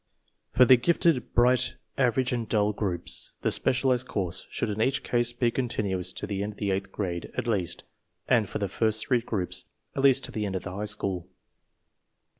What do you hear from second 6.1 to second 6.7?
to the end of